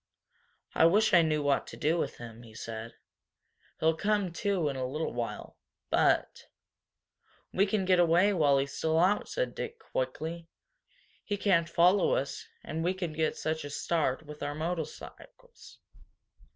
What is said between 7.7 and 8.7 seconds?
get away while